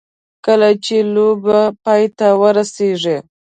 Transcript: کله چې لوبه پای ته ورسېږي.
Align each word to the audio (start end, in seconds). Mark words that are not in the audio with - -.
کله 0.45 0.69
چې 0.85 0.97
لوبه 1.13 1.59
پای 1.83 2.03
ته 2.17 2.27
ورسېږي. 2.41 3.17